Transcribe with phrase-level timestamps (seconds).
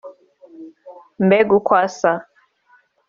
[1.25, 2.11] Mbega uko asa